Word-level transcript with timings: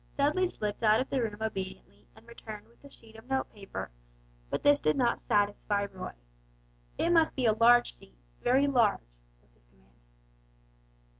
Dudley 0.17 0.47
slipped 0.47 0.81
out 0.81 0.99
of 0.99 1.11
the 1.11 1.21
room 1.21 1.37
obediently 1.41 2.07
and 2.15 2.25
returned 2.27 2.65
with 2.67 2.83
a 2.83 2.89
sheet 2.89 3.15
of 3.15 3.27
note 3.29 3.53
paper, 3.53 3.91
but 4.49 4.63
this 4.63 4.81
did 4.81 4.97
not 4.97 5.19
satisfy 5.19 5.85
Roy. 5.85 6.13
"It 6.97 7.11
must 7.11 7.35
be 7.35 7.45
a 7.45 7.53
large 7.53 7.99
sheet 7.99 8.17
very 8.41 8.65
large," 8.65 9.05
was 9.43 9.51
his 9.53 9.63
command. 9.69 9.93